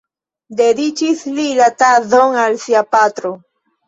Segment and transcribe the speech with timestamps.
[0.59, 3.31] Dediĉis li la tezon al sia patro.